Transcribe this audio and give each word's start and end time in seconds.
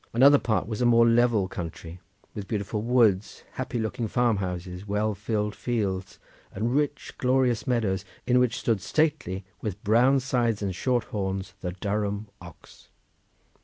Another 0.13 0.39
part 0.39 0.67
was 0.67 0.81
a 0.81 0.85
more 0.87 1.05
level 1.07 1.47
country 1.47 1.99
with 2.33 2.47
beautiful 2.47 2.81
woods, 2.81 3.43
happy 3.51 3.77
looking 3.77 4.07
farmhouses, 4.07 4.87
well 4.87 5.13
filled 5.13 5.53
fields 5.55 6.17
and 6.51 6.73
rich 6.75 7.13
glorious 7.19 7.67
meadows, 7.67 8.03
in 8.25 8.39
which 8.39 8.57
stood 8.57 8.81
stately 8.81 9.45
with 9.61 9.83
brown 9.83 10.19
sides 10.19 10.63
and 10.63 10.73
short 10.73 11.03
horns 11.13 11.53
the 11.61 11.73
Durham 11.73 12.29
ox." 12.41 12.89